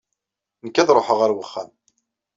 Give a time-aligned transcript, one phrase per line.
[0.65, 1.69] Nekk ad ruḥeɣ ɣer uxxam.